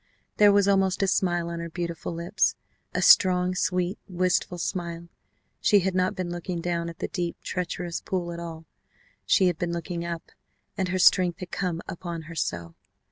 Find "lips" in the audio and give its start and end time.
2.11-2.55